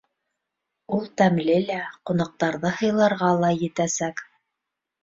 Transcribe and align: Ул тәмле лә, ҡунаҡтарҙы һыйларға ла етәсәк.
Ул 0.97 1.05
тәмле 1.21 1.59
лә, 1.67 1.77
ҡунаҡтарҙы 2.11 2.75
һыйларға 2.81 3.31
ла 3.45 3.57
етәсәк. 3.63 4.27